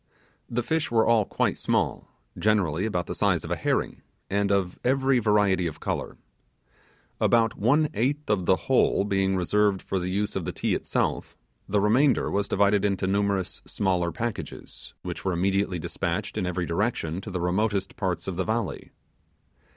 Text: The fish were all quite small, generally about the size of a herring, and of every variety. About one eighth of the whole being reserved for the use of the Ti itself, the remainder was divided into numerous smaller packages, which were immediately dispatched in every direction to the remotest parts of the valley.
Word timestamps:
The 0.49 0.63
fish 0.63 0.89
were 0.89 1.05
all 1.05 1.25
quite 1.25 1.59
small, 1.59 2.07
generally 2.35 2.87
about 2.87 3.05
the 3.05 3.13
size 3.13 3.43
of 3.45 3.51
a 3.51 3.55
herring, 3.55 4.01
and 4.31 4.51
of 4.51 4.79
every 4.83 5.19
variety. 5.19 5.69
About 7.19 7.55
one 7.55 7.87
eighth 7.93 8.27
of 8.27 8.47
the 8.47 8.55
whole 8.65 9.03
being 9.05 9.35
reserved 9.35 9.79
for 9.79 9.99
the 9.99 10.09
use 10.09 10.35
of 10.35 10.43
the 10.43 10.51
Ti 10.51 10.73
itself, 10.73 11.37
the 11.69 11.79
remainder 11.79 12.31
was 12.31 12.47
divided 12.47 12.83
into 12.83 13.05
numerous 13.05 13.61
smaller 13.67 14.11
packages, 14.11 14.95
which 15.03 15.23
were 15.23 15.33
immediately 15.33 15.77
dispatched 15.77 16.35
in 16.35 16.47
every 16.47 16.65
direction 16.65 17.21
to 17.21 17.29
the 17.29 17.39
remotest 17.39 17.95
parts 17.95 18.27
of 18.27 18.37
the 18.37 18.43
valley. 18.43 18.89